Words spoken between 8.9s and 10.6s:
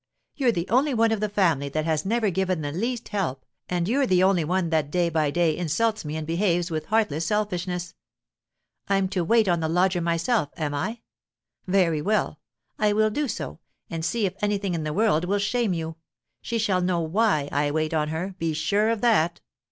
to wait on the lodger myself,